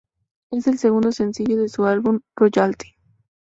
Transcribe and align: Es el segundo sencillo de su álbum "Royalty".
Es 0.49 0.65
el 0.65 0.79
segundo 0.79 1.11
sencillo 1.11 1.57
de 1.57 1.69
su 1.69 1.85
álbum 1.85 2.21
"Royalty". 2.35 2.95